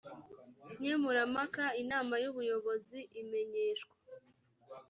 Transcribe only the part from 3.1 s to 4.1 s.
imenyeshwa